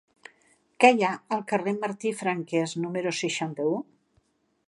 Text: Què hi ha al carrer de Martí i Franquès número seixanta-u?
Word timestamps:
Què 0.83 0.89
hi 0.95 1.05
ha 1.07 1.11
al 1.35 1.43
carrer 1.51 1.75
de 1.75 1.83
Martí 1.83 2.09
i 2.13 2.15
Franquès 2.23 2.75
número 2.87 3.13
seixanta-u? 3.21 3.79